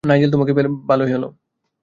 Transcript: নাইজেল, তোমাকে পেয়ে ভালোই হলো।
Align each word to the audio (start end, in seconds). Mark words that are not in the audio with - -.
নাইজেল, 0.03 0.29
তোমাকে 0.31 0.51
পেয়ে 0.55 0.69
ভালোই 0.89 1.11
হলো। 1.15 1.27